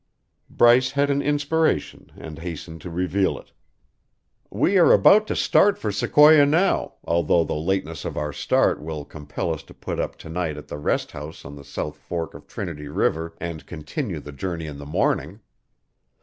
Bryce 0.49 0.89
had 0.93 1.11
an 1.11 1.21
inspiration 1.21 2.11
and 2.17 2.39
hastened 2.39 2.81
to 2.81 2.89
reveal 2.89 3.37
it. 3.37 3.51
"We 4.49 4.79
are 4.79 4.91
about 4.91 5.27
to 5.27 5.35
start 5.35 5.77
for 5.77 5.91
Sequoia 5.91 6.47
now, 6.47 6.95
although 7.03 7.43
the 7.43 7.53
lateness 7.53 8.03
of 8.03 8.17
our 8.17 8.33
start 8.33 8.81
will 8.81 9.05
compel 9.05 9.53
us 9.53 9.61
to 9.61 9.75
put 9.75 9.99
up 9.99 10.15
tonight 10.17 10.57
at 10.57 10.69
the 10.69 10.79
rest 10.79 11.11
house 11.11 11.45
on 11.45 11.55
the 11.55 11.63
south 11.63 11.97
fork 11.97 12.33
of 12.33 12.47
Trinity 12.47 12.87
River 12.87 13.35
and 13.39 13.67
continue 13.67 14.19
the 14.19 14.31
journey 14.31 14.65
in 14.65 14.79
the 14.79 14.87
morning. 14.87 15.39